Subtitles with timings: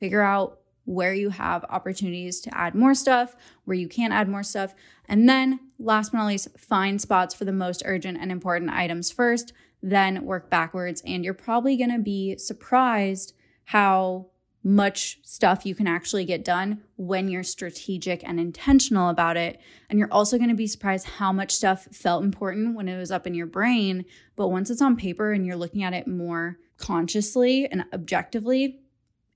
[0.00, 4.42] Figure out where you have opportunities to add more stuff, where you can add more
[4.42, 4.74] stuff.
[5.06, 9.10] And then, last but not least, find spots for the most urgent and important items
[9.10, 11.02] first, then work backwards.
[11.04, 13.34] And you're probably gonna be surprised
[13.64, 14.28] how
[14.64, 19.60] much stuff you can actually get done when you're strategic and intentional about it.
[19.88, 23.10] And you're also going to be surprised how much stuff felt important when it was
[23.10, 24.04] up in your brain.
[24.36, 28.80] But once it's on paper and you're looking at it more consciously and objectively,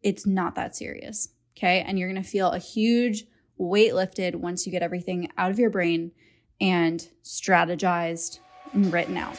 [0.02, 1.28] it's not that serious.
[1.56, 1.80] Okay.
[1.86, 3.24] And you're going to feel a huge
[3.56, 6.12] weight lifted once you get everything out of your brain
[6.60, 8.38] and strategized
[8.72, 9.38] and written out.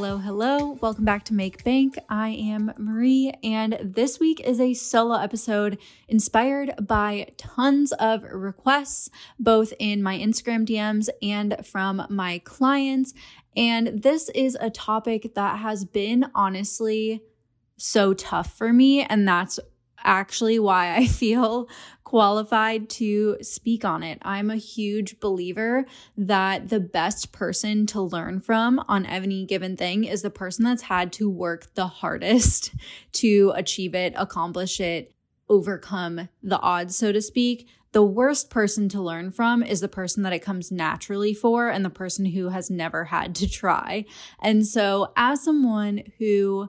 [0.00, 0.78] Hello, hello.
[0.80, 1.98] Welcome back to Make Bank.
[2.08, 9.10] I am Marie, and this week is a solo episode inspired by tons of requests,
[9.40, 13.12] both in my Instagram DMs and from my clients.
[13.56, 17.20] And this is a topic that has been honestly
[17.76, 19.58] so tough for me, and that's
[20.08, 21.68] actually why I feel
[22.02, 24.18] qualified to speak on it.
[24.22, 25.84] I'm a huge believer
[26.16, 30.82] that the best person to learn from on any given thing is the person that's
[30.82, 32.72] had to work the hardest
[33.12, 35.12] to achieve it, accomplish it,
[35.50, 37.68] overcome the odds, so to speak.
[37.92, 41.84] The worst person to learn from is the person that it comes naturally for and
[41.84, 44.04] the person who has never had to try.
[44.40, 46.68] And so, as someone who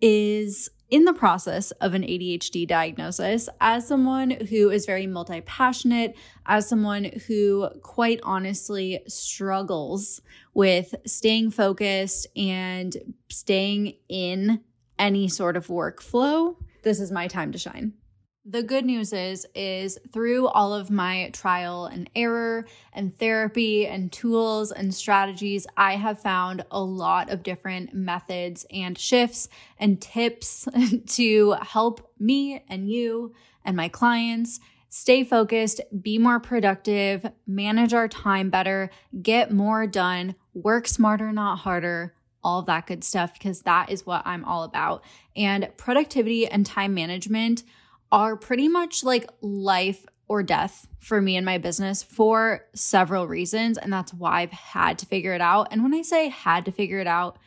[0.00, 6.16] is in the process of an ADHD diagnosis, as someone who is very multi passionate,
[6.46, 10.22] as someone who quite honestly struggles
[10.54, 12.96] with staying focused and
[13.28, 14.60] staying in
[14.98, 17.92] any sort of workflow, this is my time to shine.
[18.50, 22.64] The good news is is through all of my trial and error
[22.94, 28.96] and therapy and tools and strategies, I have found a lot of different methods and
[28.96, 30.66] shifts and tips
[31.08, 33.34] to help me and you
[33.66, 38.88] and my clients stay focused, be more productive, manage our time better,
[39.20, 44.22] get more done, work smarter, not harder, all that good stuff, because that is what
[44.24, 45.04] I'm all about.
[45.36, 47.62] And productivity and time management
[48.10, 53.78] are pretty much like life or death for me and my business for several reasons.
[53.78, 55.68] And that's why I've had to figure it out.
[55.70, 57.38] And when I say had to figure it out,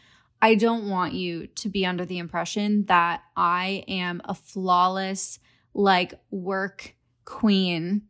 [0.42, 5.38] I don't want you to be under the impression that I am a flawless,
[5.76, 6.96] like, work
[7.26, 8.04] queen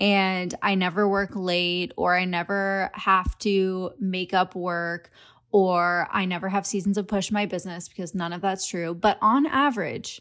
[0.00, 5.10] and I never work late or I never have to make up work
[5.50, 8.94] or I never have seasons of push my business because none of that's true.
[8.94, 10.20] But on average,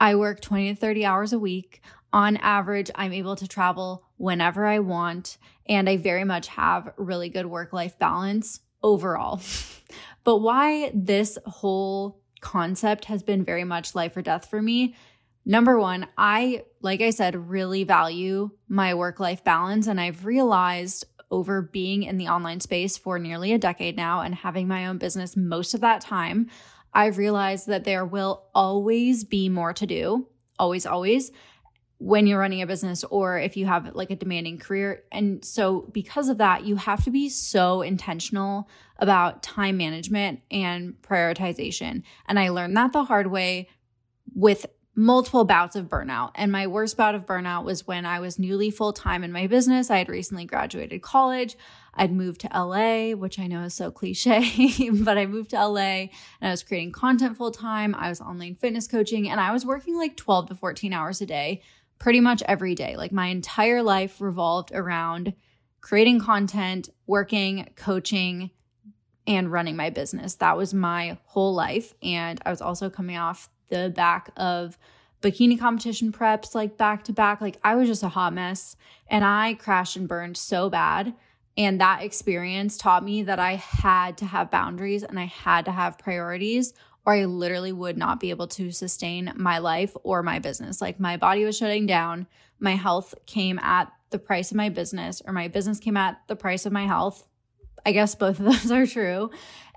[0.00, 1.82] I work 20 to 30 hours a week.
[2.12, 5.36] On average, I'm able to travel whenever I want,
[5.66, 9.40] and I very much have really good work life balance overall.
[10.24, 14.94] but why this whole concept has been very much life or death for me.
[15.44, 19.86] Number one, I, like I said, really value my work life balance.
[19.86, 24.34] And I've realized over being in the online space for nearly a decade now and
[24.34, 26.48] having my own business most of that time,
[26.92, 30.28] I've realized that there will always be more to do,
[30.58, 31.30] always, always
[31.98, 35.02] when you're running a business or if you have like a demanding career.
[35.10, 38.68] And so, because of that, you have to be so intentional
[38.98, 42.02] about time management and prioritization.
[42.26, 43.68] And I learned that the hard way
[44.34, 44.66] with
[44.98, 46.32] multiple bouts of burnout.
[46.34, 49.46] And my worst bout of burnout was when I was newly full time in my
[49.46, 49.92] business.
[49.92, 51.56] I had recently graduated college.
[51.94, 55.78] I'd moved to LA, which I know is so cliche, but I moved to LA
[55.78, 56.10] and
[56.42, 57.94] I was creating content full time.
[57.94, 61.26] I was online fitness coaching and I was working like 12 to 14 hours a
[61.26, 61.62] day,
[62.00, 62.96] pretty much every day.
[62.96, 65.32] Like my entire life revolved around
[65.80, 68.50] creating content, working, coaching,
[69.28, 70.34] and running my business.
[70.36, 71.94] That was my whole life.
[72.02, 74.78] And I was also coming off the back of
[75.22, 77.40] bikini competition preps, like back to back.
[77.40, 78.76] Like I was just a hot mess
[79.08, 81.14] and I crashed and burned so bad.
[81.56, 85.72] And that experience taught me that I had to have boundaries and I had to
[85.72, 86.72] have priorities,
[87.04, 90.80] or I literally would not be able to sustain my life or my business.
[90.80, 92.28] Like my body was shutting down.
[92.60, 96.36] My health came at the price of my business, or my business came at the
[96.36, 97.26] price of my health.
[97.84, 99.30] I guess both of those are true.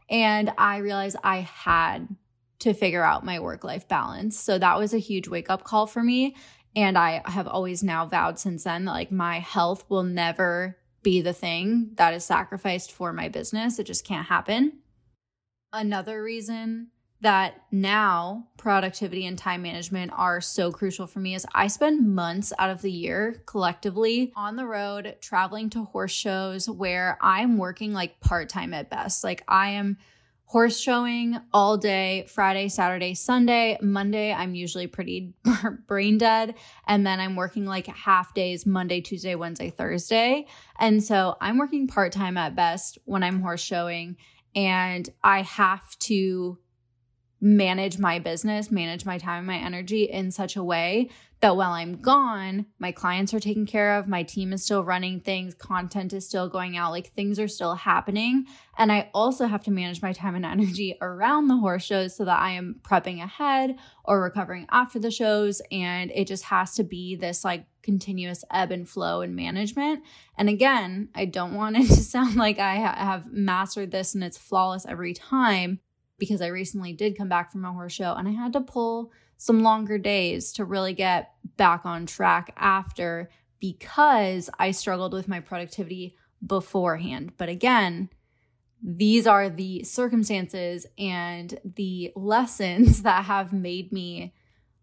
[0.10, 2.16] And I realized I had
[2.62, 4.40] to figure out my work life balance.
[4.40, 6.36] So that was a huge wake up call for me.
[6.76, 11.22] And I have always now vowed since then that like my health will never be
[11.22, 13.80] the thing that is sacrificed for my business.
[13.80, 14.80] It just can't happen.
[15.74, 16.90] Another reason
[17.22, 22.52] that now productivity and time management are so crucial for me is I spend months
[22.58, 27.94] out of the year collectively on the road traveling to horse shows where I'm working
[27.94, 29.24] like part time at best.
[29.24, 29.98] Like I am
[30.52, 33.78] horse showing all day Friday, Saturday, Sunday.
[33.82, 35.34] Monday, I'm usually pretty
[35.88, 36.56] brain dead.
[36.86, 40.46] And then I'm working like half days Monday, Tuesday, Wednesday, Thursday.
[40.78, 44.18] And so I'm working part time at best when I'm horse showing.
[44.54, 46.58] And I have to
[47.42, 51.10] manage my business, manage my time, and my energy in such a way
[51.42, 55.20] that while I'm gone, my clients are taken care of, my team is still running
[55.20, 58.46] things, content is still going out, like things are still happening.
[58.78, 62.26] And I also have to manage my time and energy around the horse shows so
[62.26, 65.64] that I am prepping ahead or recovering after the shows.
[65.72, 70.04] And it just has to be this like continuous ebb and flow and management.
[70.38, 74.38] And again, I don't want it to sound like I have mastered this and it's
[74.38, 75.80] flawless every time
[76.22, 79.12] because I recently did come back from a horse show and I had to pull
[79.38, 85.40] some longer days to really get back on track after because I struggled with my
[85.40, 86.16] productivity
[86.46, 87.32] beforehand.
[87.38, 88.10] But again,
[88.84, 94.36] these are the circumstances and the lessons that have made me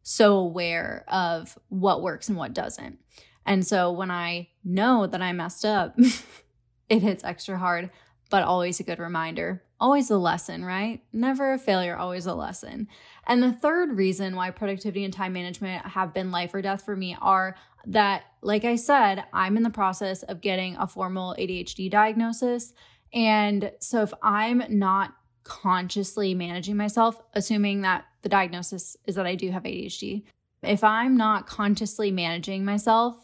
[0.02, 2.99] so aware of what works and what doesn't.
[3.46, 5.96] And so when I know that I messed up,
[6.88, 7.90] it hits extra hard,
[8.29, 11.03] but always a good reminder always a lesson, right?
[11.13, 12.89] Never a failure, always a lesson.
[13.27, 16.97] And the third reason why productivity and time management have been life or death for
[16.97, 17.55] me are
[17.87, 22.73] that, like I said, I'm in the process of getting a formal ADHD diagnosis.
[23.13, 25.15] And so if I'm not
[25.45, 30.25] consciously managing myself, assuming that the diagnosis is that I do have ADHD,
[30.63, 33.17] if I'm not consciously managing myself,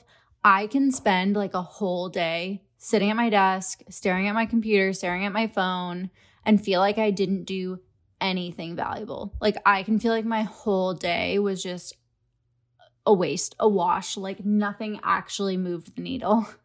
[0.44, 4.92] I can spend like a whole day sitting at my desk, staring at my computer,
[4.92, 6.10] staring at my phone,
[6.44, 7.80] and feel like I didn't do
[8.20, 9.34] anything valuable.
[9.40, 11.96] Like I can feel like my whole day was just
[13.06, 16.46] a waste, a wash, like nothing actually moved the needle.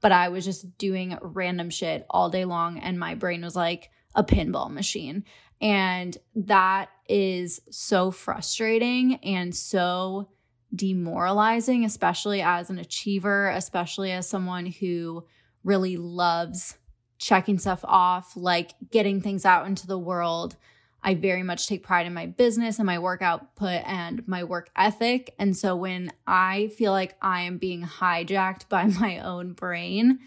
[0.00, 3.90] But I was just doing random shit all day long and my brain was like
[4.14, 5.24] a pinball machine.
[5.60, 10.28] And that is so frustrating and so
[10.72, 15.24] demoralizing, especially as an achiever, especially as someone who
[15.64, 16.77] really loves
[17.18, 20.56] checking stuff off, like getting things out into the world.
[21.02, 24.70] I very much take pride in my business and my work output and my work
[24.74, 25.34] ethic.
[25.38, 30.20] And so when I feel like I am being hijacked by my own brain,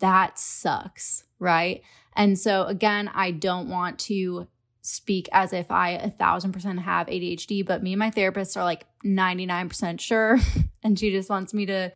[0.00, 1.82] that sucks, right?
[2.14, 4.48] And so again, I don't want to
[4.82, 8.64] speak as if I a thousand percent have ADHD, but me and my therapist are
[8.64, 10.38] like 99% sure.
[10.82, 11.92] and she just wants me to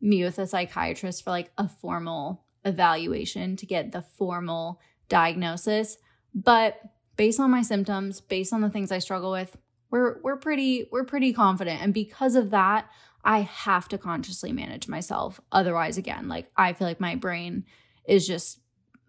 [0.00, 5.98] meet with a psychiatrist for like a formal evaluation to get the formal diagnosis.
[6.34, 6.80] But
[7.16, 9.56] based on my symptoms, based on the things I struggle with,
[9.90, 11.82] we're we're pretty we're pretty confident.
[11.82, 12.88] And because of that,
[13.24, 15.40] I have to consciously manage myself.
[15.52, 17.64] Otherwise, again, like I feel like my brain
[18.06, 18.60] is just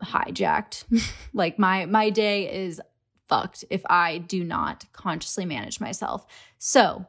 [0.03, 0.85] hijacked.
[1.33, 2.81] like my my day is
[3.27, 6.25] fucked if I do not consciously manage myself.
[6.57, 7.05] So,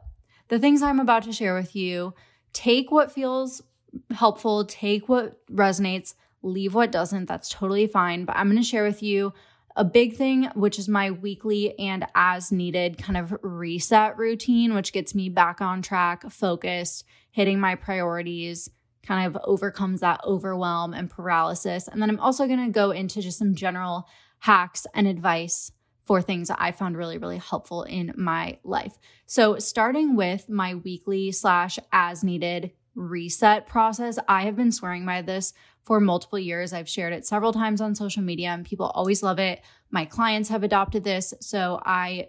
[0.49, 2.15] the things I'm about to share with you,
[2.53, 3.63] take what feels
[4.13, 7.27] helpful, take what resonates, leave what doesn't.
[7.27, 8.25] That's totally fine.
[8.25, 9.33] But I'm going to share with you
[9.77, 14.93] a big thing, which is my weekly and as needed kind of reset routine, which
[14.93, 18.69] gets me back on track, focused, hitting my priorities,
[19.03, 21.89] kind of overcomes that overwhelm and paralysis.
[21.89, 24.07] And then I'm also going to go into just some general
[24.41, 25.73] hacks and advice
[26.05, 28.99] for things that I found really, really helpful in my life.
[29.27, 35.23] So, starting with my weekly slash as needed reset process, I have been swearing by
[35.23, 36.73] this for multiple years.
[36.73, 39.63] I've shared it several times on social media and people always love it.
[39.91, 41.35] My clients have adopted this.
[41.41, 42.29] So I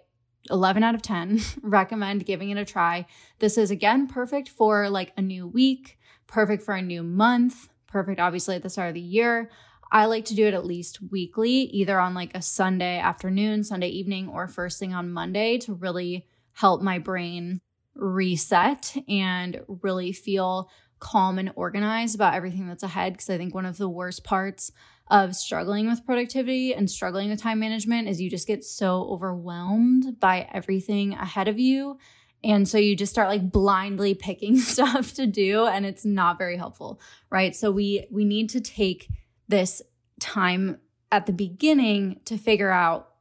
[0.50, 3.06] 11 out of 10 recommend giving it a try.
[3.38, 8.20] This is again perfect for like a new week, perfect for a new month, perfect
[8.20, 9.50] obviously at the start of the year.
[9.92, 13.88] I like to do it at least weekly, either on like a Sunday afternoon, Sunday
[13.88, 17.60] evening, or first thing on Monday to really help my brain
[17.94, 23.12] reset and really feel calm and organized about everything that's ahead.
[23.12, 24.72] Because I think one of the worst parts
[25.10, 30.18] of struggling with productivity and struggling with time management is you just get so overwhelmed
[30.18, 31.98] by everything ahead of you.
[32.42, 36.56] And so you just start like blindly picking stuff to do and it's not very
[36.56, 37.54] helpful, right?
[37.54, 39.08] So we we need to take
[39.48, 39.82] this
[40.20, 40.78] time
[41.12, 43.13] at the beginning to figure out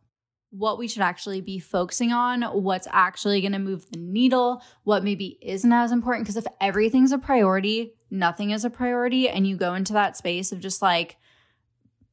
[0.53, 5.03] what we should actually be focusing on, what's actually going to move the needle, what
[5.03, 6.25] maybe isn't as important.
[6.25, 10.51] Because if everything's a priority, nothing is a priority, and you go into that space
[10.51, 11.17] of just like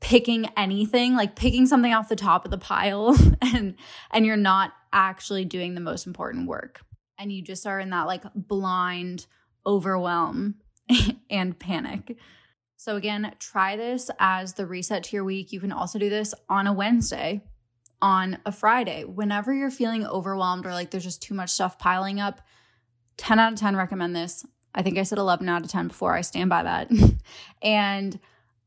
[0.00, 3.74] picking anything, like picking something off the top of the pile, and
[4.10, 6.80] and you're not actually doing the most important work,
[7.18, 9.26] and you just are in that like blind
[9.66, 10.54] overwhelm
[11.30, 12.16] and panic.
[12.78, 15.52] So, again, try this as the reset to your week.
[15.52, 17.42] You can also do this on a Wednesday
[18.02, 19.04] on a Friday.
[19.04, 22.40] Whenever you're feeling overwhelmed or like there's just too much stuff piling up,
[23.16, 24.44] 10 out of 10 recommend this.
[24.74, 26.14] I think I said 11 out of 10 before.
[26.14, 26.90] I stand by that.
[27.62, 28.18] and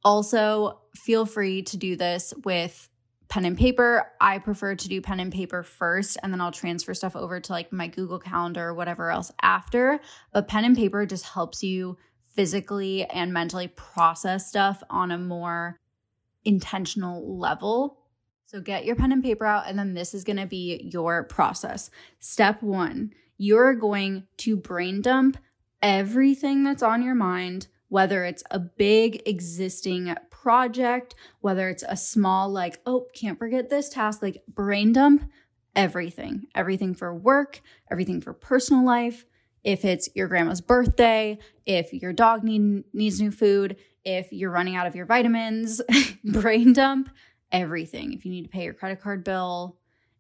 [0.03, 2.89] also feel free to do this with
[3.29, 4.11] pen and paper.
[4.21, 7.51] I prefer to do pen and paper first, and then I'll transfer stuff over to
[7.51, 9.99] like my Google Calendar or whatever else after.
[10.31, 11.97] But pen and paper just helps you
[12.35, 15.79] physically and mentally process stuff on a more
[16.45, 18.02] intentional level
[18.53, 21.89] so get your pen and paper out, and then this is gonna be your process.
[22.19, 25.37] Step one, you're going to brain dump
[25.81, 32.47] everything that's on your mind, whether it's a big existing project, whether it's a small,
[32.47, 35.29] like, oh, can't forget this task, like brain dump
[35.75, 39.25] everything, everything for work, everything for personal life.
[39.63, 44.75] If it's your grandma's birthday, if your dog need, needs new food, if you're running
[44.75, 45.81] out of your vitamins,
[46.23, 47.09] brain dump
[47.53, 48.11] everything.
[48.11, 49.77] If you need to pay your credit card bill,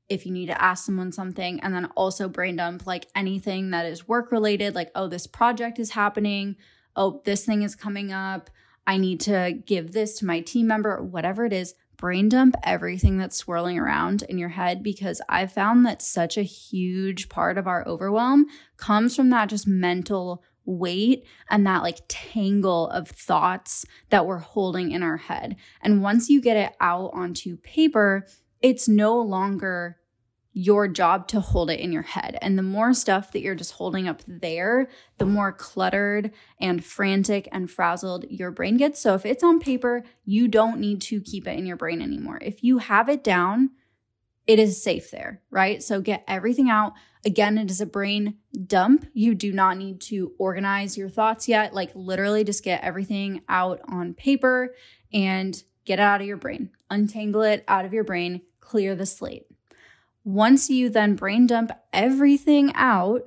[0.07, 3.85] if you need to ask someone something, and then also brain dump like anything that
[3.85, 6.55] is work related, like, oh, this project is happening.
[6.95, 8.49] Oh, this thing is coming up.
[8.85, 11.73] I need to give this to my team member, whatever it is.
[11.97, 16.43] Brain dump everything that's swirling around in your head because I've found that such a
[16.43, 22.89] huge part of our overwhelm comes from that just mental weight and that like tangle
[22.89, 25.55] of thoughts that we're holding in our head.
[25.81, 28.25] And once you get it out onto paper,
[28.61, 29.97] it's no longer
[30.53, 32.37] your job to hold it in your head.
[32.41, 37.49] And the more stuff that you're just holding up there, the more cluttered and frantic
[37.51, 38.99] and frazzled your brain gets.
[38.99, 42.37] So if it's on paper, you don't need to keep it in your brain anymore.
[42.41, 43.71] If you have it down,
[44.45, 45.81] it is safe there, right?
[45.81, 46.93] So get everything out.
[47.25, 48.35] Again, it is a brain
[48.67, 49.05] dump.
[49.13, 51.73] You do not need to organize your thoughts yet.
[51.73, 54.75] Like, literally, just get everything out on paper
[55.13, 56.71] and get it out of your brain.
[56.89, 59.45] Untangle it out of your brain, clear the slate.
[60.25, 63.21] Once you then brain dump everything out,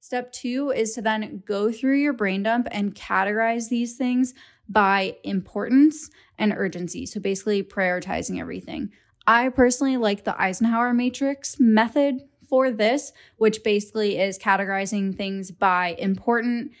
[0.00, 4.34] step two is to then go through your brain dump and categorize these things
[4.68, 7.06] by importance and urgency.
[7.06, 8.90] So, basically, prioritizing everything.
[9.28, 15.94] I personally like the Eisenhower matrix method for this, which basically is categorizing things by
[15.98, 16.72] important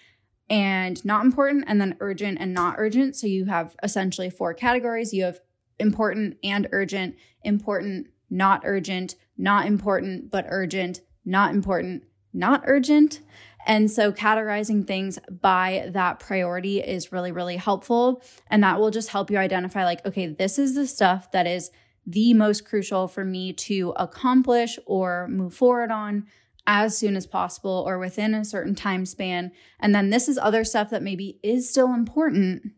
[0.48, 3.16] and not important, and then urgent and not urgent.
[3.16, 5.40] So you have essentially four categories you have
[5.78, 13.20] important and urgent, important, not urgent, not important, but urgent, not important, not urgent.
[13.66, 18.22] And so categorizing things by that priority is really, really helpful.
[18.46, 21.70] And that will just help you identify, like, okay, this is the stuff that is
[22.08, 26.26] the most crucial for me to accomplish or move forward on
[26.66, 29.52] as soon as possible or within a certain time span.
[29.78, 32.72] And then this is other stuff that maybe is still important,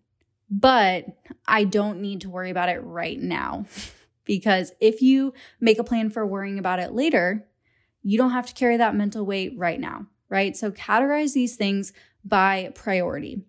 [0.51, 1.05] but
[1.47, 3.67] I don't need to worry about it right now.
[4.25, 7.47] because if you make a plan for worrying about it later,
[8.03, 10.57] you don't have to carry that mental weight right now, right?
[10.57, 11.93] So categorize these things
[12.25, 13.45] by priority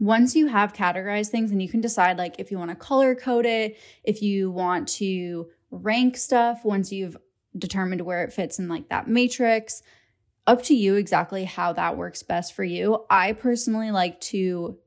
[0.00, 3.14] once you have categorized things and you can decide like if you want to color
[3.14, 7.16] code it, if you want to rank stuff once you've
[7.56, 9.82] determined where it fits in like that matrix,
[10.46, 13.04] up to you exactly how that works best for you.
[13.10, 14.78] I personally like to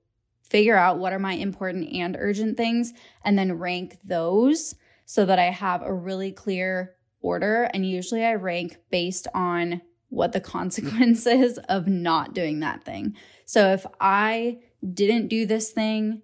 [0.44, 4.76] figure out what are my important and urgent things and then rank those
[5.06, 7.64] so that I have a really clear order.
[7.74, 13.16] And usually I rank based on what the consequences of not doing that thing.
[13.46, 14.60] So if I
[14.94, 16.22] didn't do this thing,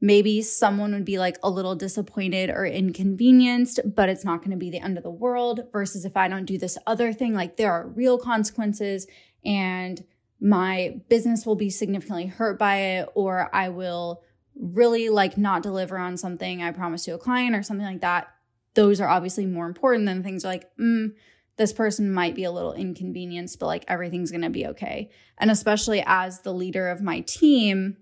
[0.00, 4.56] maybe someone would be like a little disappointed or inconvenienced, but it's not going to
[4.56, 5.60] be the end of the world.
[5.72, 9.06] Versus if I don't do this other thing, like there are real consequences
[9.44, 10.04] and
[10.40, 14.22] my business will be significantly hurt by it, or I will
[14.56, 18.28] really like not deliver on something I promised to a client or something like that.
[18.74, 21.12] Those are obviously more important than things like, mm,
[21.56, 25.10] this person might be a little inconvenienced, but like everything's going to be okay.
[25.38, 27.98] And especially as the leader of my team,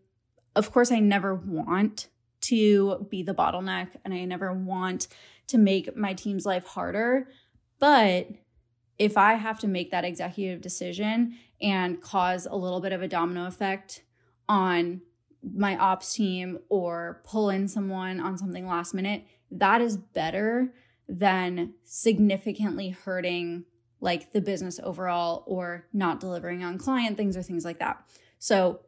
[0.55, 2.09] of course, I never want
[2.43, 5.09] to be the bottleneck and I never want
[5.49, 7.29] to make my team's life harder.
[7.79, 8.29] But
[8.99, 13.09] if I have to make that executive decision and cause a little bit of a
[13.09, 14.05] domino effect
[14.49, 15.01] on
[15.43, 20.73] my ops team or pull in someone on something last minute, that is better
[21.11, 23.65] than significantly hurting
[24.01, 28.03] like the business overall or not delivering on client things or things like that.
[28.39, 28.81] So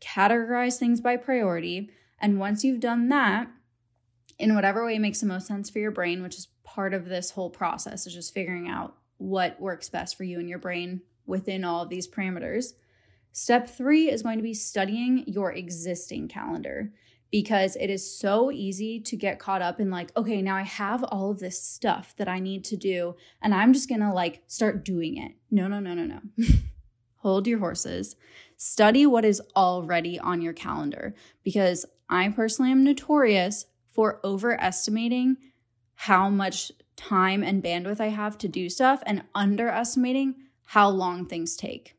[0.00, 1.90] categorize things by priority.
[2.20, 3.48] And once you've done that,
[4.38, 7.30] in whatever way makes the most sense for your brain, which is part of this
[7.30, 11.64] whole process, is just figuring out what works best for you and your brain within
[11.64, 12.74] all of these parameters.
[13.32, 16.92] Step three is going to be studying your existing calendar
[17.30, 21.04] because it is so easy to get caught up in like, okay, now I have
[21.04, 24.84] all of this stuff that I need to do, and I'm just gonna like start
[24.84, 25.32] doing it.
[25.50, 26.20] No, no, no, no, no.
[27.16, 28.16] Hold your horses.
[28.56, 35.36] Study what is already on your calendar because I personally am notorious for overestimating
[35.94, 41.56] how much time and bandwidth I have to do stuff and underestimating how long things
[41.56, 41.98] take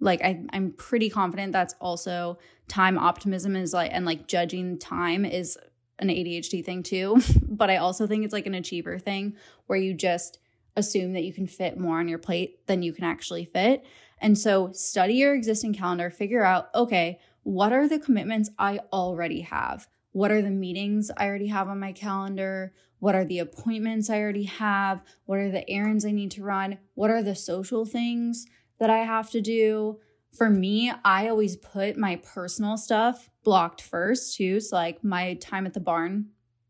[0.00, 2.38] like I, i'm pretty confident that's also
[2.70, 5.58] time optimism is like and like judging time is
[5.98, 7.20] an adhd thing too.
[7.48, 9.36] But i also think it's like an achiever thing
[9.66, 10.38] where you just
[10.76, 13.84] assume that you can fit more on your plate than you can actually fit.
[14.22, 19.40] And so study your existing calendar figure out okay what are the commitments i already
[19.42, 19.88] have?
[20.12, 22.72] What are the meetings i already have on my calendar?
[22.98, 25.02] What are the appointments i already have?
[25.24, 26.78] What are the errands i need to run?
[26.94, 28.46] What are the social things
[28.80, 30.00] that I have to do.
[30.36, 34.60] For me, I always put my personal stuff blocked first too.
[34.60, 36.26] So, like my time at the barn,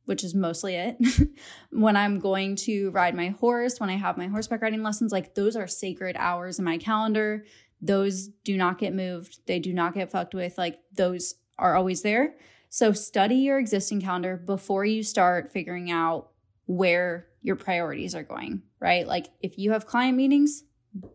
[0.06, 0.96] which is mostly it.
[1.70, 5.34] when I'm going to ride my horse, when I have my horseback riding lessons, like
[5.34, 7.44] those are sacred hours in my calendar.
[7.82, 10.56] Those do not get moved, they do not get fucked with.
[10.58, 12.36] Like those are always there.
[12.70, 16.30] So, study your existing calendar before you start figuring out
[16.66, 19.06] where your priorities are going, right?
[19.06, 20.64] Like if you have client meetings,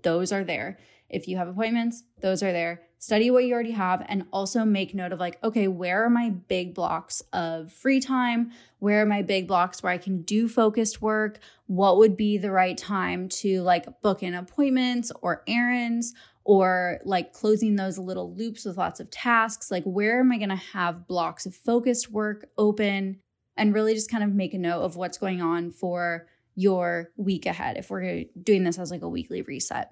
[0.04, 0.78] those are there.
[1.10, 2.82] If you have appointments, those are there.
[2.98, 6.30] Study what you already have and also make note of like, okay, where are my
[6.30, 8.52] big blocks of free time?
[8.80, 11.40] Where are my big blocks where I can do focused work?
[11.68, 17.34] What would be the right time to like book in appointments or errands or like
[17.34, 19.70] closing those little loops with lots of tasks?
[19.70, 23.20] Like, where am I going to have blocks of focused work open?
[23.58, 27.46] And really just kind of make a note of what's going on for your week
[27.46, 29.92] ahead if we're doing this as like a weekly reset.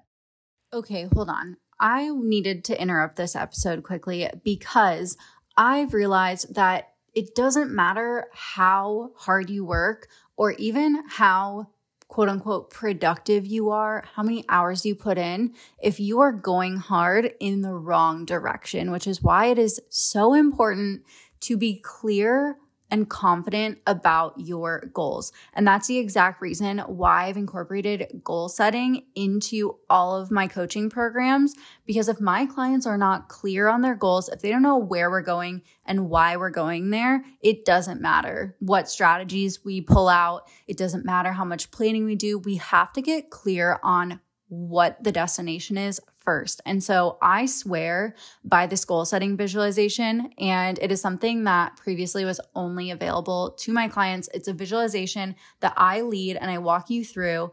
[0.74, 1.56] Okay, hold on.
[1.78, 5.16] I needed to interrupt this episode quickly because
[5.56, 11.68] I've realized that it doesn't matter how hard you work or even how
[12.08, 16.78] quote unquote productive you are, how many hours you put in, if you are going
[16.78, 21.02] hard in the wrong direction, which is why it is so important
[21.40, 22.56] to be clear
[22.94, 25.32] and confident about your goals.
[25.52, 30.88] And that's the exact reason why I've incorporated goal setting into all of my coaching
[30.88, 31.54] programs.
[31.86, 35.10] Because if my clients are not clear on their goals, if they don't know where
[35.10, 40.48] we're going and why we're going there, it doesn't matter what strategies we pull out.
[40.68, 42.38] It doesn't matter how much planning we do.
[42.38, 46.60] We have to get clear on what the destination is first.
[46.64, 52.24] And so I swear by this goal setting visualization, and it is something that previously
[52.24, 54.28] was only available to my clients.
[54.34, 57.50] It's a visualization that I lead and I walk you through.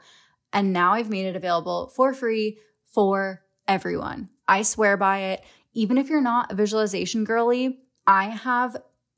[0.54, 2.58] And now I've made it available for free
[2.88, 4.30] for everyone.
[4.48, 5.44] I swear by it.
[5.74, 8.76] Even if you're not a visualization girly, I have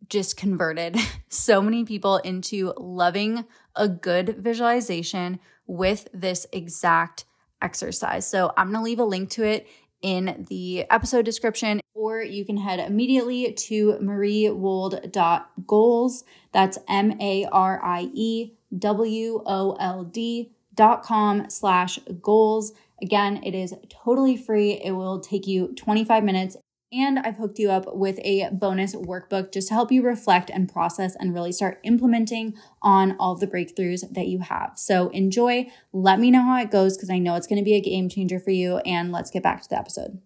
[0.09, 0.97] just converted
[1.29, 7.25] so many people into loving a good visualization with this exact
[7.63, 8.27] exercise.
[8.27, 9.67] So I'm going to leave a link to it
[10.01, 16.23] in the episode description, or you can head immediately to mariewold.goals.
[16.51, 22.73] That's M A R I E W O L D dot com slash goals.
[23.01, 24.73] Again, it is totally free.
[24.73, 26.57] It will take you 25 minutes
[26.93, 30.71] and I've hooked you up with a bonus workbook just to help you reflect and
[30.71, 34.73] process and really start implementing on all the breakthroughs that you have.
[34.75, 35.67] So enjoy.
[35.91, 38.09] Let me know how it goes because I know it's going to be a game
[38.09, 38.77] changer for you.
[38.79, 40.21] And let's get back to the episode.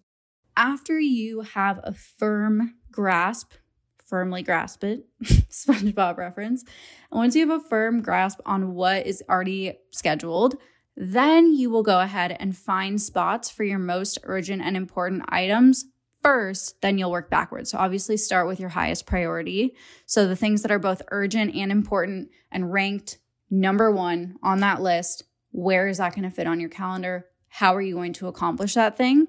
[0.56, 3.52] After you have a firm grasp,
[4.04, 6.64] firmly grasp it, SpongeBob reference.
[7.10, 10.56] And once you have a firm grasp on what is already scheduled,
[10.96, 15.86] then you will go ahead and find spots for your most urgent and important items
[16.22, 17.70] first, then you'll work backwards.
[17.70, 19.74] So obviously start with your highest priority.
[20.06, 23.18] So the things that are both urgent and important and ranked
[23.50, 27.26] number one on that list, where is that going to fit on your calendar?
[27.48, 29.26] How are you going to accomplish that thing?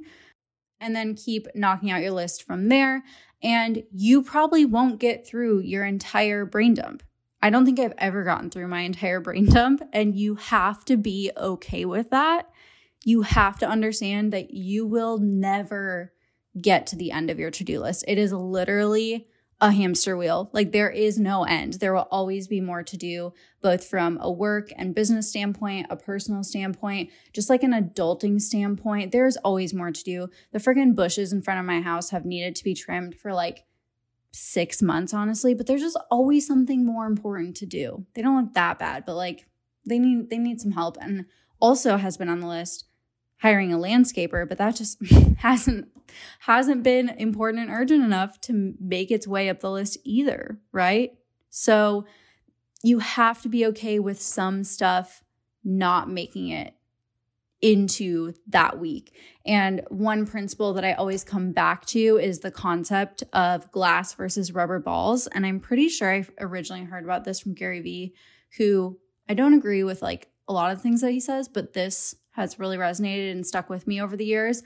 [0.80, 3.04] And then keep knocking out your list from there.
[3.41, 7.04] And you probably won't get through your entire brain dump.
[7.41, 10.97] I don't think I've ever gotten through my entire brain dump, and you have to
[10.97, 12.49] be okay with that.
[13.06, 16.12] You have to understand that you will never
[16.59, 18.05] get to the end of your to do list.
[18.07, 19.27] It is literally
[19.62, 20.49] a hamster wheel.
[20.53, 21.73] Like there is no end.
[21.73, 25.97] There will always be more to do, both from a work and business standpoint, a
[25.97, 29.12] personal standpoint, just like an adulting standpoint.
[29.12, 30.29] There's always more to do.
[30.53, 33.65] The freaking bushes in front of my house have needed to be trimmed for like
[34.31, 38.05] six months, honestly, but there's just always something more important to do.
[38.13, 39.47] They don't look that bad, but like
[39.85, 40.97] they need they need some help.
[41.01, 41.25] And
[41.59, 42.85] also has been on the list
[43.39, 44.97] hiring a landscaper, but that just
[45.38, 45.88] hasn't
[46.39, 51.12] hasn't been important and urgent enough to make its way up the list either, right?
[51.49, 52.06] So
[52.84, 55.23] you have to be okay with some stuff
[55.63, 56.73] not making it
[57.62, 59.13] into that week.
[59.45, 64.54] And one principle that I always come back to is the concept of glass versus
[64.54, 65.28] rubber balls.
[65.28, 68.13] And I'm pretty sure I originally heard about this from Gary Vee,
[68.58, 68.97] who
[69.28, 72.59] I don't agree with like a lot of things that he says, but this has
[72.59, 74.63] really resonated and stuck with me over the years.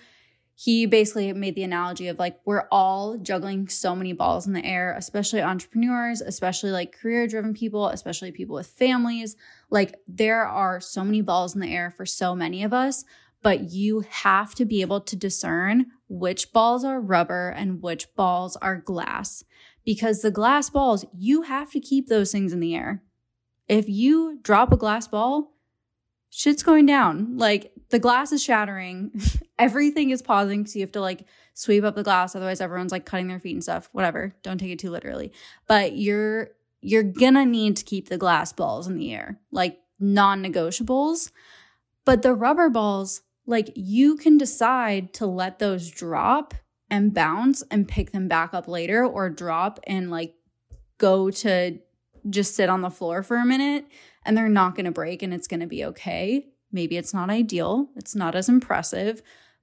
[0.55, 4.63] He basically made the analogy of like, we're all juggling so many balls in the
[4.63, 9.35] air, especially entrepreneurs, especially like career driven people, especially people with families.
[9.71, 13.03] Like, there are so many balls in the air for so many of us,
[13.41, 18.55] but you have to be able to discern which balls are rubber and which balls
[18.57, 19.43] are glass.
[19.83, 23.01] Because the glass balls, you have to keep those things in the air.
[23.67, 25.52] If you drop a glass ball,
[26.33, 27.37] shit's going down.
[27.37, 29.11] Like the glass is shattering.
[29.59, 30.65] Everything is pausing.
[30.65, 32.35] So you have to like sweep up the glass.
[32.35, 33.87] Otherwise everyone's like cutting their feet and stuff.
[33.91, 34.35] Whatever.
[34.41, 35.31] Don't take it too literally.
[35.67, 36.49] But you're
[36.81, 41.31] you're gonna need to keep the glass balls in the air, like non-negotiables.
[42.03, 46.55] But the rubber balls, like you can decide to let those drop
[46.89, 50.33] and bounce and pick them back up later or drop and like
[50.97, 51.79] go to
[52.29, 53.85] just sit on the floor for a minute
[54.25, 56.47] and they're not going to break and it's going to be okay.
[56.71, 59.21] Maybe it's not ideal, it's not as impressive,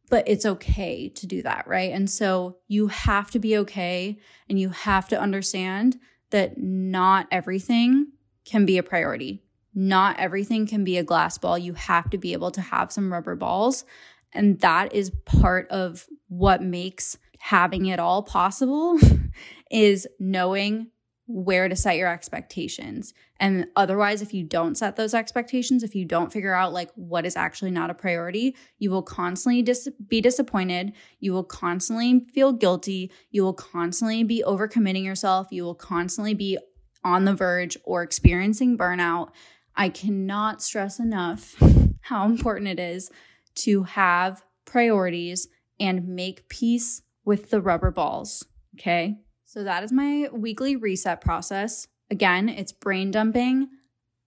[0.09, 1.93] but it's okay to do that, right?
[1.93, 4.19] And so you have to be okay
[4.49, 5.99] and you have to understand
[6.31, 8.13] that not everything
[8.45, 9.43] can be a priority.
[9.75, 11.57] Not everything can be a glass ball.
[11.57, 13.85] You have to be able to have some rubber balls.
[14.33, 18.99] And that is part of what makes having it all possible
[19.71, 20.89] is knowing
[21.33, 23.15] where to set your expectations.
[23.39, 27.25] And otherwise, if you don't set those expectations, if you don't figure out like what
[27.25, 30.93] is actually not a priority, you will constantly dis- be disappointed.
[31.21, 33.13] You will constantly feel guilty.
[33.31, 35.49] You will constantly be overcommitting yourself.
[35.51, 36.59] You will constantly be
[37.05, 39.31] on the verge or experiencing burnout.
[39.77, 41.55] I cannot stress enough
[42.01, 43.11] how important it is
[43.55, 48.45] to have priorities and make peace with the rubber balls.
[48.79, 49.19] Okay.
[49.53, 51.89] So that is my weekly reset process.
[52.09, 53.69] Again, it's brain dumping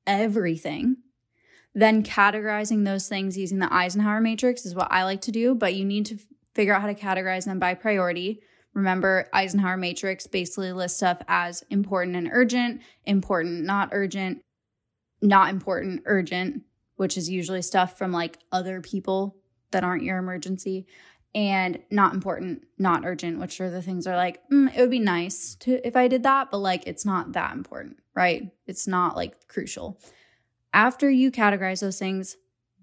[0.05, 0.97] everything.
[1.73, 5.75] Then categorizing those things using the Eisenhower matrix is what I like to do, but
[5.75, 6.19] you need to
[6.53, 8.41] figure out how to categorize them by priority.
[8.73, 14.41] Remember, Eisenhower matrix basically lists stuff as important and urgent, important, not urgent,
[15.21, 16.63] not important, urgent,
[16.97, 19.37] which is usually stuff from like other people
[19.71, 20.85] that aren't your emergency,
[21.35, 24.99] and not important, not urgent, which are the things are like, mm, it would be
[24.99, 28.51] nice to if I did that, but like it's not that important, right?
[28.67, 29.99] It's not like crucial.
[30.73, 32.37] After you categorize those things,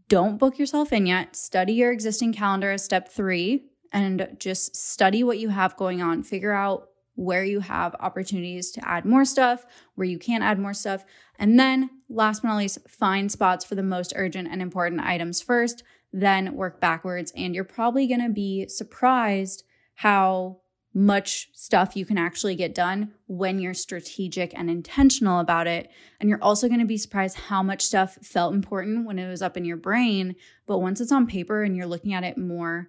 [0.09, 1.37] don't book yourself in yet.
[1.37, 6.23] Study your existing calendar as step three and just study what you have going on.
[6.23, 10.75] Figure out where you have opportunities to add more stuff, where you can add more
[10.75, 11.05] stuff.
[11.39, 15.41] And then, last but not least, find spots for the most urgent and important items
[15.41, 17.33] first then work backwards.
[17.37, 20.61] And you're probably going to be surprised how
[20.93, 25.89] much stuff you can actually get done when you're strategic and intentional about it.
[26.19, 29.41] And you're also going to be surprised how much stuff felt important when it was
[29.41, 30.35] up in your brain.
[30.67, 32.89] But once it's on paper and you're looking at it more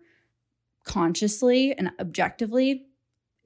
[0.83, 2.87] consciously and objectively,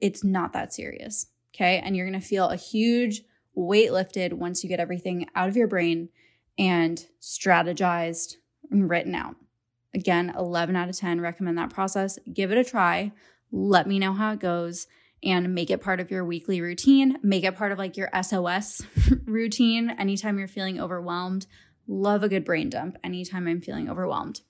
[0.00, 1.26] it's not that serious.
[1.54, 1.78] Okay.
[1.78, 3.22] And you're going to feel a huge
[3.54, 6.08] weight lifted once you get everything out of your brain
[6.58, 8.34] and strategized
[8.70, 9.36] and written out.
[9.94, 12.18] Again, 11 out of 10 recommend that process.
[12.32, 13.12] Give it a try.
[13.50, 14.86] Let me know how it goes
[15.22, 17.18] and make it part of your weekly routine.
[17.22, 18.82] Make it part of like your SOS
[19.24, 21.46] routine anytime you're feeling overwhelmed.
[21.88, 24.40] Love a good brain dump anytime I'm feeling overwhelmed.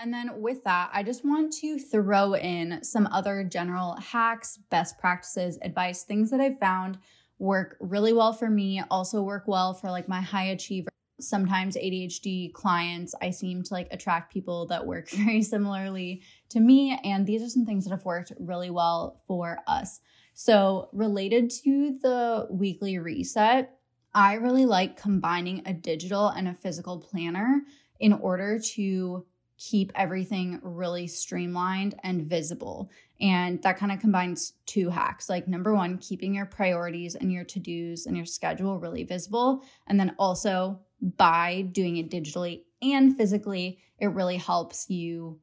[0.00, 4.98] And then with that, I just want to throw in some other general hacks, best
[4.98, 6.98] practices, advice, things that I've found
[7.38, 10.90] work really well for me, also work well for like my high achiever
[11.20, 16.98] sometimes ADHD clients, I seem to like attract people that work very similarly to me.
[17.04, 20.00] And these are some things that have worked really well for us.
[20.34, 23.76] So, related to the weekly reset,
[24.14, 27.62] I really like combining a digital and a physical planner
[27.98, 29.26] in order to
[29.58, 32.90] keep everything really streamlined and visible.
[33.20, 35.28] And that kind of combines two hacks.
[35.28, 39.64] Like, number one, keeping your priorities and your to dos and your schedule really visible.
[39.88, 45.40] And then also by doing it digitally and physically, it really helps you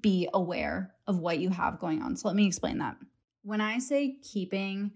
[0.00, 2.16] be aware of what you have going on.
[2.16, 2.96] So, let me explain that.
[3.42, 4.92] When I say keeping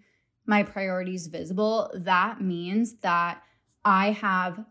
[0.46, 3.42] my priorities visible, that means that
[3.84, 4.64] I have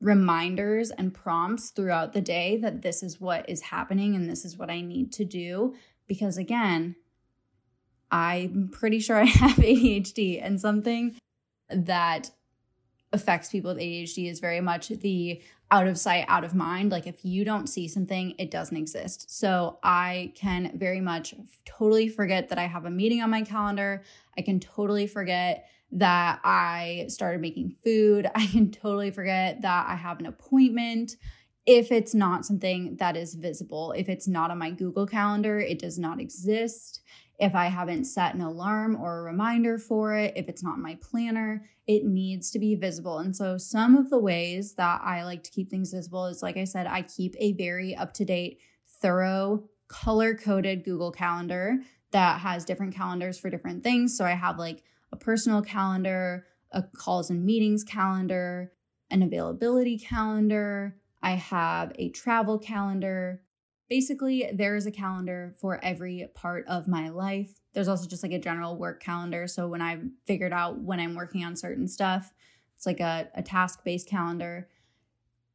[0.00, 4.58] reminders and prompts throughout the day that this is what is happening and this is
[4.58, 5.74] what I need to do.
[6.06, 6.96] Because again,
[8.10, 11.16] I'm pretty sure I have ADHD, and something
[11.68, 12.30] that
[13.14, 16.90] affects people with ADHD is very much the out of sight, out of mind.
[16.90, 19.30] Like if you don't see something, it doesn't exist.
[19.36, 24.02] So I can very much totally forget that I have a meeting on my calendar.
[24.36, 28.30] I can totally forget that I started making food.
[28.34, 31.16] I can totally forget that I have an appointment.
[31.66, 35.78] If it's not something that is visible, if it's not on my Google Calendar, it
[35.78, 37.00] does not exist.
[37.38, 40.96] If I haven't set an alarm or a reminder for it, if it's not my
[41.00, 43.18] planner, it needs to be visible.
[43.18, 46.56] And so, some of the ways that I like to keep things visible is like
[46.56, 48.60] I said, I keep a very up to date,
[49.00, 51.78] thorough, color coded Google Calendar
[52.12, 54.16] that has different calendars for different things.
[54.16, 58.72] So, I have like a personal calendar, a calls and meetings calendar,
[59.10, 60.96] an availability calendar.
[61.22, 63.42] I have a travel calendar.
[63.88, 67.60] Basically, there is a calendar for every part of my life.
[67.74, 69.46] There's also just like a general work calendar.
[69.46, 72.32] So when I've figured out when I'm working on certain stuff,
[72.76, 74.68] it's like a, a task based calendar.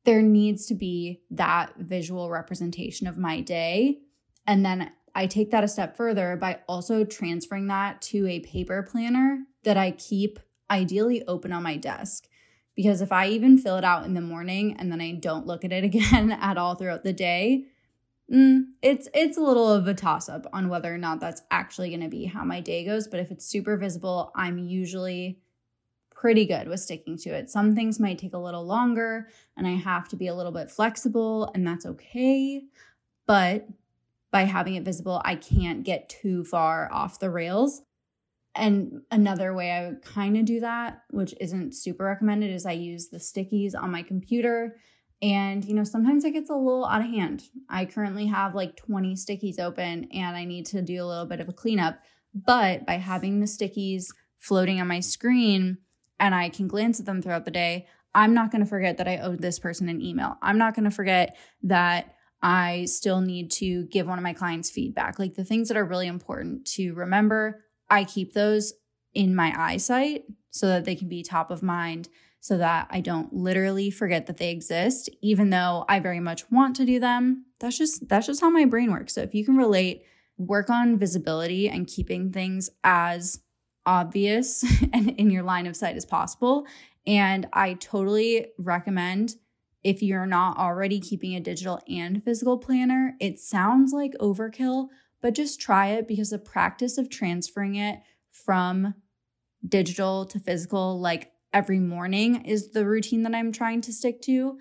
[0.06, 4.00] There needs to be that visual representation of my day.
[4.46, 8.84] And then I take that a step further by also transferring that to a paper
[8.84, 10.40] planner that I keep
[10.72, 12.28] ideally open on my desk.
[12.76, 15.66] Because if I even fill it out in the morning and then I don't look
[15.66, 17.66] at it again at all throughout the day,
[18.32, 21.90] mm, it's it's a little of a toss up on whether or not that's actually
[21.90, 23.08] going to be how my day goes.
[23.08, 25.40] But if it's super visible, I'm usually
[26.12, 27.50] pretty good with sticking to it.
[27.50, 30.70] Some things might take a little longer and I have to be a little bit
[30.70, 32.64] flexible, and that's okay.
[33.26, 33.68] But
[34.32, 37.82] by having it visible, I can't get too far off the rails.
[38.56, 42.74] And another way I would kind of do that, which isn't super recommended, is I
[42.74, 44.76] use the stickies on my computer.
[45.22, 47.44] And, you know, sometimes it gets a little out of hand.
[47.70, 51.42] I currently have like 20 stickies open and I need to do a little bit
[51.42, 52.00] of a cleanup.
[52.34, 55.80] But by having the stickies floating on my screen
[56.20, 59.08] and I can glance at them throughout the day, I'm not going to forget that
[59.08, 60.38] I owed this person an email.
[60.42, 64.70] I'm not going to forget that I still need to give one of my clients
[64.70, 65.20] feedback.
[65.20, 68.74] Like the things that are really important to remember, I keep those
[69.14, 72.08] in my eyesight so that they can be top of mind
[72.40, 76.76] so that I don't literally forget that they exist even though I very much want
[76.78, 77.46] to do them.
[77.60, 79.14] That's just that's just how my brain works.
[79.14, 80.04] So if you can relate,
[80.38, 83.42] work on visibility and keeping things as
[83.86, 86.66] obvious and in your line of sight as possible.
[87.06, 89.36] And I totally recommend
[89.84, 94.90] if you're not already keeping a digital and physical planner, it sounds like overkill,
[95.22, 98.00] but just try it because the practice of transferring it
[98.30, 98.94] from
[99.68, 104.58] digital to physical, like every morning, is the routine that I'm trying to stick to.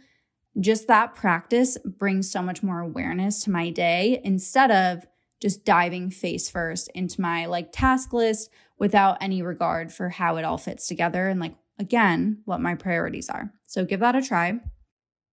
[0.58, 5.06] Just that practice brings so much more awareness to my day instead of
[5.40, 10.44] just diving face first into my like task list without any regard for how it
[10.44, 13.52] all fits together and like again what my priorities are.
[13.66, 14.58] So give that a try.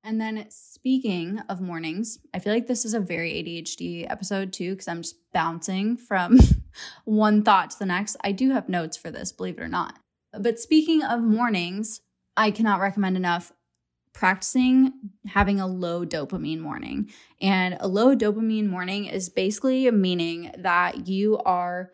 [0.04, 4.72] And then speaking of mornings, I feel like this is a very ADHD episode too,
[4.72, 6.38] because I'm just bouncing from
[7.06, 8.16] one thought to the next.
[8.24, 9.98] I do have notes for this, believe it or not.
[10.40, 12.02] But speaking of mornings,
[12.38, 13.52] I cannot recommend enough
[14.14, 14.94] practicing
[15.28, 17.12] having a low dopamine morning.
[17.42, 21.92] And a low dopamine morning is basically meaning that you are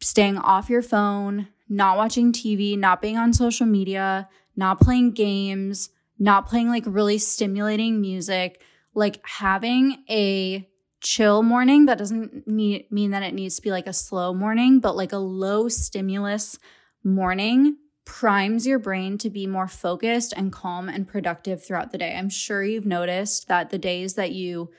[0.00, 5.90] staying off your phone, not watching TV, not being on social media, not playing games
[6.18, 8.62] not playing like really stimulating music,
[8.94, 10.68] like having a
[11.00, 14.80] chill morning that doesn't need, mean that it needs to be like a slow morning,
[14.80, 16.58] but like a low stimulus
[17.06, 22.14] morning primes your brain to be more focused and calm and productive throughout the day.
[22.16, 24.70] I'm sure you've noticed that the days that you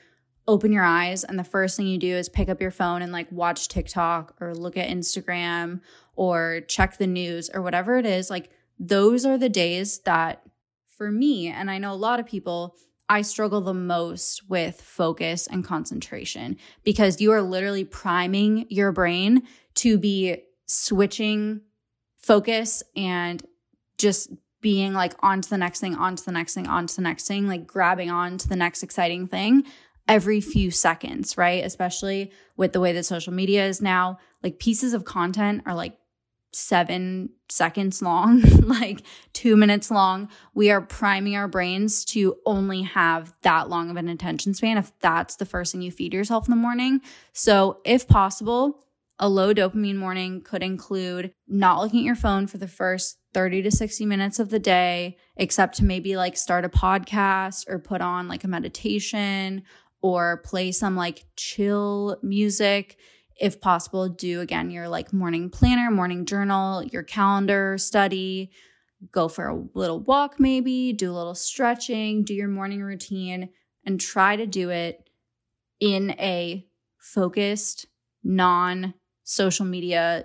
[0.46, 3.12] open your eyes and the first thing you do is pick up your phone and
[3.12, 5.80] like watch TikTok or look at Instagram
[6.16, 10.42] or check the news or whatever it is, like those are the days that
[10.88, 12.76] for me, and I know a lot of people,
[13.08, 19.42] I struggle the most with focus and concentration because you are literally priming your brain
[19.76, 21.62] to be switching
[22.28, 23.42] focus and
[23.96, 26.96] just being like on to the next thing, on to the next thing, on to
[26.96, 29.64] the next thing, like grabbing on to the next exciting thing
[30.06, 31.64] every few seconds, right?
[31.64, 35.98] Especially with the way that social media is now, like pieces of content are like
[36.52, 40.28] seven seconds long, like two minutes long.
[40.54, 44.92] We are priming our brains to only have that long of an attention span if
[45.00, 47.00] that's the first thing you feed yourself in the morning.
[47.32, 48.80] So, if possible,
[49.18, 53.62] a low dopamine morning could include not looking at your phone for the first 30
[53.62, 58.00] to 60 minutes of the day, except to maybe like start a podcast or put
[58.00, 59.62] on like a meditation
[60.00, 62.96] or play some like chill music.
[63.40, 68.50] If possible, do again your like morning planner, morning journal, your calendar study,
[69.10, 73.50] go for a little walk, maybe do a little stretching, do your morning routine,
[73.84, 75.08] and try to do it
[75.80, 76.66] in a
[76.98, 77.86] focused,
[78.22, 78.94] non
[79.28, 80.24] social media,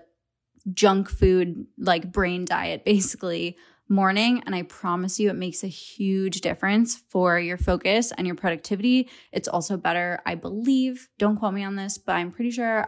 [0.72, 3.58] junk food, like brain diet, basically
[3.90, 4.42] morning.
[4.46, 9.10] And I promise you, it makes a huge difference for your focus and your productivity.
[9.34, 12.88] It's also better, I believe, don't quote me on this, but I'm pretty sure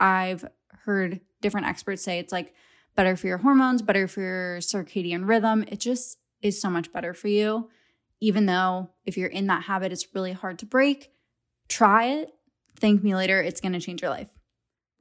[0.00, 0.44] I've
[0.84, 2.54] heard different experts say it's like
[2.96, 5.64] better for your hormones, better for your circadian rhythm.
[5.68, 7.70] It just is so much better for you.
[8.20, 11.12] Even though if you're in that habit, it's really hard to break,
[11.68, 12.30] try it.
[12.80, 13.40] Thank me later.
[13.40, 14.41] It's going to change your life.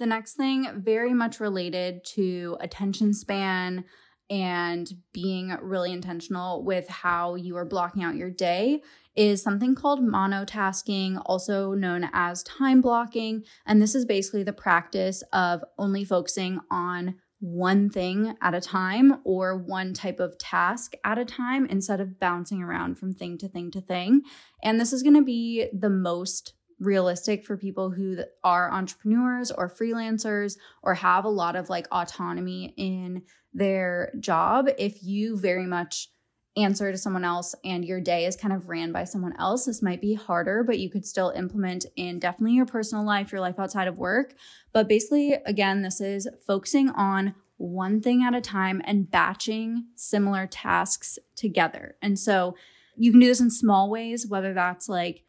[0.01, 3.85] The next thing, very much related to attention span
[4.31, 8.81] and being really intentional with how you are blocking out your day,
[9.15, 13.43] is something called monotasking, also known as time blocking.
[13.67, 19.19] And this is basically the practice of only focusing on one thing at a time
[19.23, 23.47] or one type of task at a time instead of bouncing around from thing to
[23.47, 24.23] thing to thing.
[24.63, 29.69] And this is going to be the most realistic for people who are entrepreneurs or
[29.69, 33.21] freelancers or have a lot of like autonomy in
[33.53, 34.67] their job.
[34.77, 36.09] If you very much
[36.57, 39.81] answer to someone else and your day is kind of ran by someone else, this
[39.81, 43.59] might be harder, but you could still implement in definitely your personal life, your life
[43.59, 44.33] outside of work.
[44.73, 50.47] But basically, again, this is focusing on one thing at a time and batching similar
[50.47, 51.95] tasks together.
[52.01, 52.55] And so
[52.97, 55.23] you can do this in small ways, whether that's like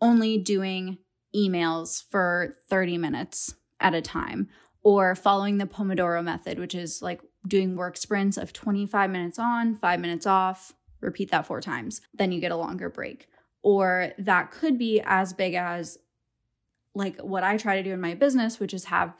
[0.00, 0.98] only doing
[1.34, 4.48] emails for 30 minutes at a time
[4.82, 9.76] or following the Pomodoro method, which is like doing work sprints of 25 minutes on,
[9.76, 12.00] five minutes off, repeat that four times.
[12.14, 13.28] Then you get a longer break.
[13.62, 15.98] Or that could be as big as
[16.94, 19.14] like what I try to do in my business, which is have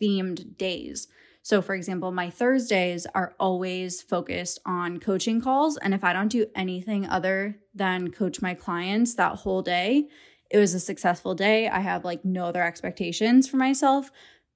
[0.00, 1.08] themed days.
[1.42, 5.76] So, for example, my Thursdays are always focused on coaching calls.
[5.76, 10.08] And if I don't do anything other than coach my clients that whole day,
[10.50, 11.68] it was a successful day.
[11.68, 14.10] I have like no other expectations for myself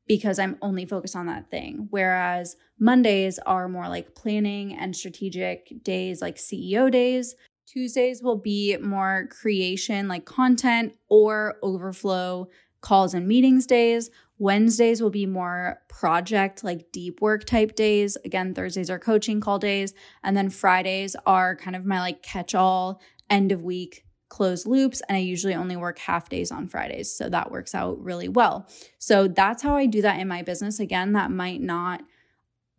[0.06, 1.88] because I'm only focused on that thing.
[1.90, 7.34] Whereas Mondays are more like planning and strategic days, like CEO days.
[7.66, 12.48] Tuesdays will be more creation, like content or overflow
[12.80, 14.10] calls and meetings days.
[14.38, 18.16] Wednesdays will be more project, like deep work type days.
[18.24, 19.94] Again, Thursdays are coaching call days.
[20.22, 25.00] And then Fridays are kind of my like catch all end of week closed loops
[25.08, 27.16] and I usually only work half days on Fridays.
[27.16, 28.68] So that works out really well.
[28.98, 30.80] So that's how I do that in my business.
[30.80, 32.02] Again, that might not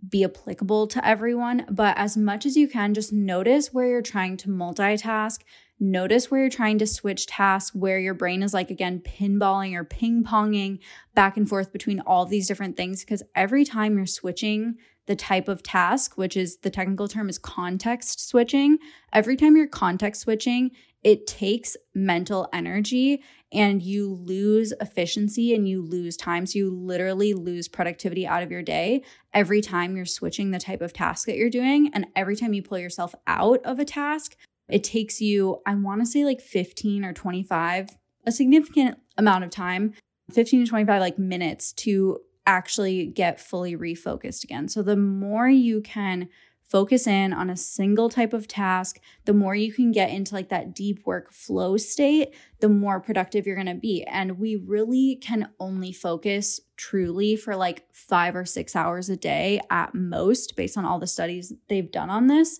[0.07, 4.37] be applicable to everyone, but as much as you can, just notice where you're trying
[4.37, 5.39] to multitask.
[5.79, 9.83] Notice where you're trying to switch tasks, where your brain is like, again, pinballing or
[9.83, 10.79] ping ponging
[11.13, 13.01] back and forth between all these different things.
[13.01, 17.37] Because every time you're switching the type of task, which is the technical term is
[17.37, 18.79] context switching,
[19.13, 20.71] every time you're context switching,
[21.03, 26.45] it takes mental energy and you lose efficiency and you lose time.
[26.45, 30.81] So you literally lose productivity out of your day every time you're switching the type
[30.81, 31.91] of task that you're doing.
[31.93, 34.35] And every time you pull yourself out of a task,
[34.69, 37.89] it takes you, I want to say like 15 or 25,
[38.25, 39.93] a significant amount of time,
[40.31, 44.67] 15 to 25 like minutes to actually get fully refocused again.
[44.67, 46.29] So the more you can
[46.63, 50.49] focus in on a single type of task, the more you can get into like
[50.49, 54.03] that deep work flow state, the more productive you're going to be.
[54.03, 59.61] And we really can only focus truly for like 5 or 6 hours a day
[59.69, 62.59] at most based on all the studies they've done on this.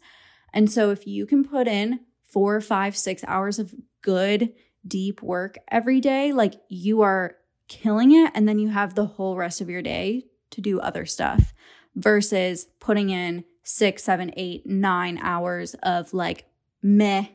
[0.54, 4.54] And so if you can put in four, five, six hours of good,
[4.88, 7.36] deep work every day, like you are
[7.68, 8.32] killing it.
[8.34, 11.54] And then you have the whole rest of your day to do other stuff
[11.96, 16.46] versus putting in six, seven, eight, nine hours of like
[16.82, 17.28] meh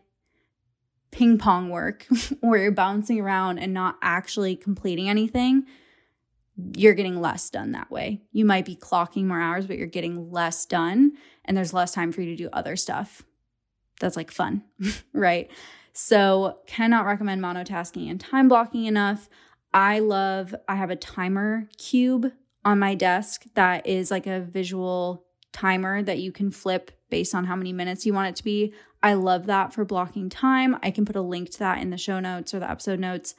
[1.11, 2.07] ping pong work
[2.41, 5.65] where you're bouncing around and not actually completing anything,
[6.75, 8.23] you're getting less done that way.
[8.33, 11.13] You might be clocking more hours, but you're getting less done
[11.45, 13.23] and there's less time for you to do other stuff.
[14.01, 14.65] That's like fun,
[15.13, 15.51] right?
[15.93, 19.29] So, cannot recommend monotasking and time blocking enough.
[19.75, 22.33] I love, I have a timer cube
[22.65, 27.45] on my desk that is like a visual timer that you can flip based on
[27.45, 28.73] how many minutes you want it to be.
[29.03, 30.79] I love that for blocking time.
[30.83, 33.35] I can put a link to that in the show notes or the episode notes.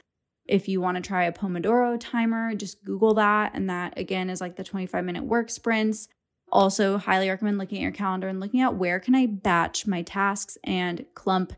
[0.46, 3.52] If you want to try a Pomodoro timer, just Google that.
[3.56, 6.10] And that again is like the 25 minute work sprints.
[6.54, 10.04] Also, highly recommend looking at your calendar and looking at where can I batch my
[10.04, 11.54] tasks and clump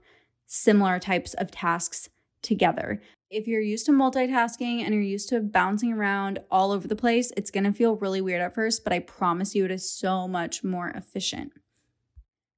[0.47, 2.07] similar types of tasks
[2.41, 3.01] together.
[3.29, 7.33] If you're used to multitasking and you're used to bouncing around all over the place,
[7.35, 10.29] it's going to feel really weird at first, but I promise you it is so
[10.29, 11.51] much more efficient.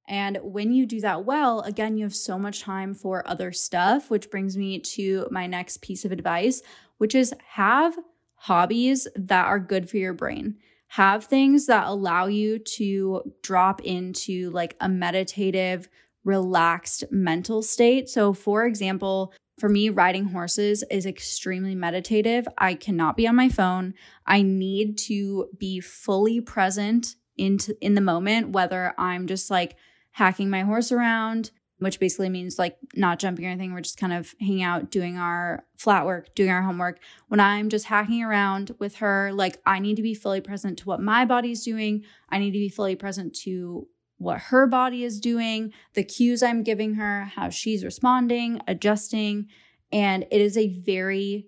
[0.08, 4.12] And when you do that well, again, you have so much time for other stuff,
[4.12, 6.62] which brings me to my next piece of advice,
[7.00, 7.98] which is have
[8.36, 10.58] hobbies that are good for your brain.
[10.90, 15.90] Have things that allow you to drop into like a meditative,
[16.24, 18.10] relaxed mental state.
[18.10, 22.48] So, for example, for me, riding horses is extremely meditative.
[22.58, 23.96] I cannot be on my phone.
[24.26, 29.76] I need to be fully present into in the moment, whether I'm just like
[30.12, 33.74] hacking my horse around, which basically means like not jumping or anything.
[33.74, 37.00] We're just kind of hanging out, doing our flat work, doing our homework.
[37.28, 40.86] When I'm just hacking around with her, like I need to be fully present to
[40.86, 42.04] what my body's doing.
[42.30, 46.64] I need to be fully present to what her body is doing, the cues I'm
[46.64, 49.48] giving her, how she's responding, adjusting.
[49.92, 51.48] And it is a very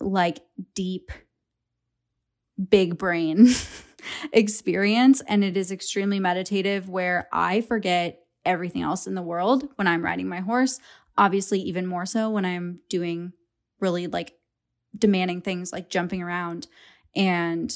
[0.00, 0.40] like
[0.74, 1.12] deep,
[2.70, 3.48] big brain
[4.32, 5.20] experience.
[5.28, 10.04] And it is extremely meditative where I forget everything else in the world when I'm
[10.04, 10.78] riding my horse.
[11.16, 13.32] Obviously, even more so when I'm doing
[13.80, 14.34] really like
[14.96, 16.66] demanding things like jumping around
[17.14, 17.72] and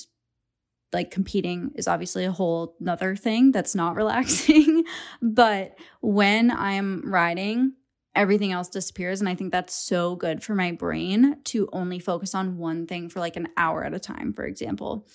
[0.92, 4.84] like competing is obviously a whole nother thing that's not relaxing.
[5.20, 7.74] but when I'm riding,
[8.14, 9.20] everything else disappears.
[9.20, 13.08] And I think that's so good for my brain to only focus on one thing
[13.08, 15.06] for like an hour at a time, for example.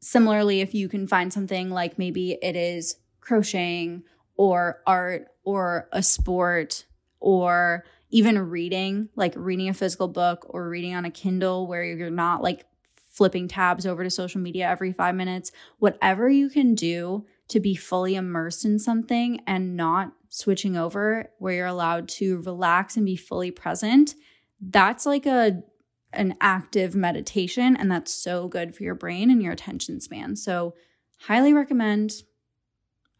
[0.00, 4.02] Similarly, if you can find something like maybe it is crocheting
[4.36, 6.84] or art or a sport
[7.20, 12.10] or even reading, like reading a physical book or reading on a Kindle where you're
[12.10, 12.64] not like
[13.10, 17.74] flipping tabs over to social media every five minutes, whatever you can do to be
[17.74, 23.16] fully immersed in something and not switching over where you're allowed to relax and be
[23.16, 24.14] fully present,
[24.60, 25.62] that's like a
[26.12, 30.36] an active meditation and that's so good for your brain and your attention span.
[30.36, 30.74] So,
[31.18, 32.12] highly recommend.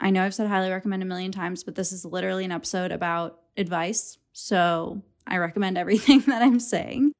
[0.00, 2.92] I know I've said highly recommend a million times, but this is literally an episode
[2.92, 4.18] about advice.
[4.32, 7.12] So, I recommend everything that I'm saying.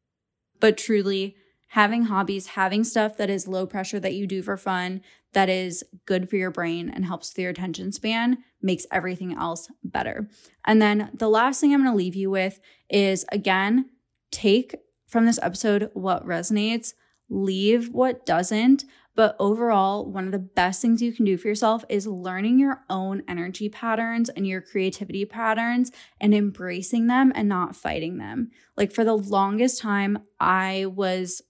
[0.61, 1.37] But truly,
[1.69, 5.01] having hobbies, having stuff that is low pressure that you do for fun,
[5.33, 9.69] that is good for your brain and helps with your attention span, makes everything else
[9.83, 10.29] better.
[10.65, 13.91] And then the last thing I'm going to leave you with is again,
[14.31, 14.77] take
[15.09, 16.95] from this episode what resonates,
[17.29, 18.85] leave what doesn't.
[19.17, 22.83] But overall, one of the best things you can do for yourself is learning your
[22.91, 28.51] own energy patterns and your creativity patterns and embracing them and not fighting them.
[28.77, 31.43] Like for the longest time, I was,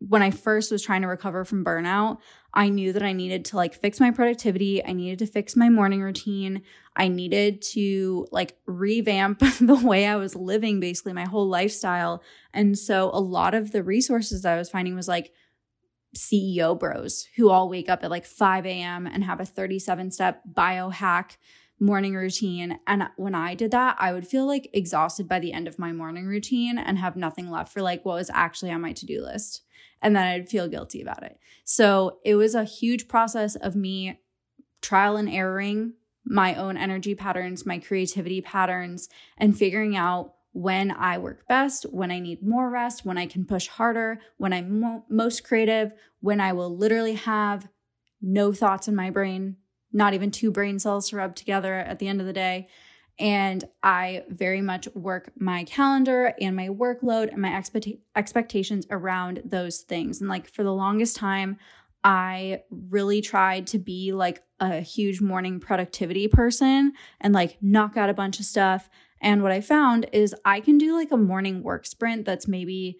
[0.00, 2.18] when I first was trying to recover from burnout,
[2.52, 4.84] I knew that I needed to like fix my productivity.
[4.84, 6.62] I needed to fix my morning routine.
[6.96, 12.22] I needed to like revamp the way I was living basically my whole lifestyle.
[12.52, 15.32] And so a lot of the resources I was finding was like
[16.14, 19.06] CEO bros who all wake up at like 5 a.m.
[19.06, 21.36] and have a 37 step biohack
[21.78, 22.78] morning routine.
[22.86, 25.92] And when I did that, I would feel like exhausted by the end of my
[25.92, 29.22] morning routine and have nothing left for like what was actually on my to do
[29.22, 29.62] list
[30.02, 31.38] and then I'd feel guilty about it.
[31.64, 34.20] So it was a huge process of me
[34.82, 35.94] trial and erroring
[36.24, 42.10] my own energy patterns, my creativity patterns, and figuring out when I work best, when
[42.10, 46.40] I need more rest, when I can push harder, when I'm mo- most creative, when
[46.40, 47.68] I will literally have
[48.22, 49.56] no thoughts in my brain,
[49.92, 52.68] not even two brain cells to rub together at the end of the day.
[53.18, 59.42] And I very much work my calendar and my workload and my expect- expectations around
[59.44, 60.22] those things.
[60.22, 61.58] And like for the longest time,
[62.02, 68.08] I really tried to be like a huge morning productivity person and like knock out
[68.08, 68.88] a bunch of stuff.
[69.20, 72.98] And what I found is I can do like a morning work sprint that's maybe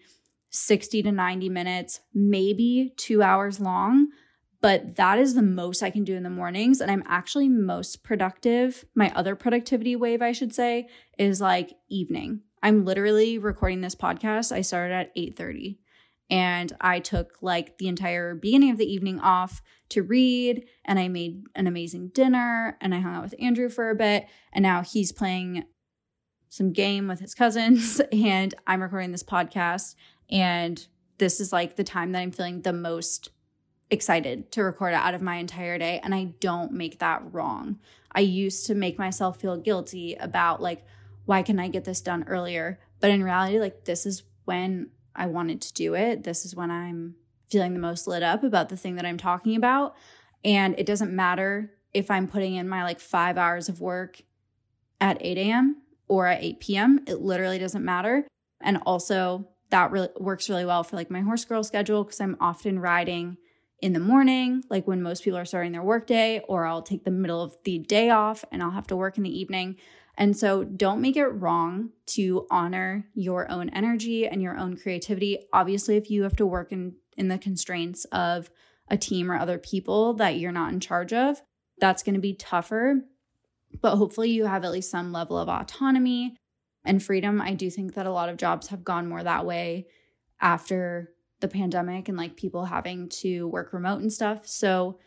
[0.49, 4.07] 60 to 90 minutes, maybe two hours long
[4.61, 6.81] but that is the most I can do in the mornings.
[6.81, 8.85] And I'm actually most productive.
[8.95, 10.87] My other productivity wave, I should say,
[11.17, 12.41] is like evening.
[12.63, 14.51] I'm literally recording this podcast.
[14.51, 15.77] I started at 8:30
[16.29, 21.07] and I took like the entire beginning of the evening off to read and I
[21.07, 24.81] made an amazing dinner and I hung out with Andrew for a bit and now
[24.81, 25.63] he's playing
[26.49, 29.95] some game with his cousins and I'm recording this podcast.
[30.29, 30.85] And
[31.17, 33.29] this is like the time that I'm feeling the most
[33.89, 35.99] excited to record out of my entire day.
[36.03, 37.79] And I don't make that wrong.
[38.11, 40.85] I used to make myself feel guilty about like,
[41.25, 42.79] why can I get this done earlier?
[42.99, 46.23] But in reality, like, this is when I wanted to do it.
[46.23, 47.15] This is when I'm
[47.49, 49.95] feeling the most lit up about the thing that I'm talking about.
[50.43, 54.21] And it doesn't matter if I'm putting in my like five hours of work
[54.99, 55.81] at 8 a.m.
[56.07, 58.27] or at 8 p.m., it literally doesn't matter.
[58.61, 62.37] And also, that really works really well for like my horse girl schedule because I'm
[62.39, 63.37] often riding
[63.81, 67.11] in the morning, like when most people are starting their workday, or I'll take the
[67.11, 69.75] middle of the day off and I'll have to work in the evening.
[70.17, 75.45] And so don't make it wrong to honor your own energy and your own creativity.
[75.53, 78.49] Obviously, if you have to work in, in the constraints of
[78.89, 81.41] a team or other people that you're not in charge of,
[81.79, 83.01] that's going to be tougher.
[83.81, 86.37] But hopefully, you have at least some level of autonomy
[86.83, 87.41] and freedom.
[87.41, 89.87] I do think that a lot of jobs have gone more that way
[90.41, 94.47] after the pandemic and like people having to work remote and stuff.
[94.47, 94.99] So,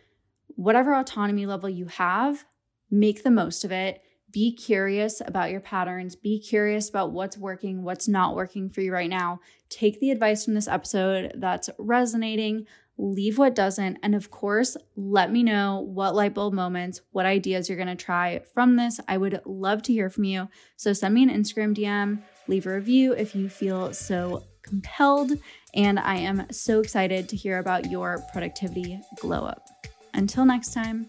[0.49, 2.45] whatever autonomy level you have,
[2.91, 4.03] make the most of it.
[4.33, 6.15] Be curious about your patterns.
[6.15, 9.41] Be curious about what's working, what's not working for you right now.
[9.69, 12.67] Take the advice from this episode that's resonating
[13.01, 13.99] leave what doesn't.
[14.03, 17.97] And of course, let me know what light bulb moments, what ideas you're going to
[17.97, 19.01] try from this.
[19.09, 20.49] I would love to hear from you.
[20.77, 25.33] So send me an Instagram DM, leave a review if you feel so compelled.
[25.75, 29.67] And I am so excited to hear about your productivity glow up.
[30.13, 31.09] Until next time,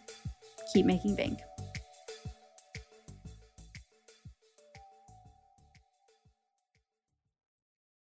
[0.74, 1.40] keep making bank.